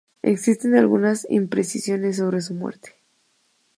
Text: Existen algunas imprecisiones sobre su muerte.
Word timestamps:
Existen 0.23 0.75
algunas 0.75 1.27
imprecisiones 1.29 2.17
sobre 2.17 2.41
su 2.41 2.55
muerte. 2.55 2.95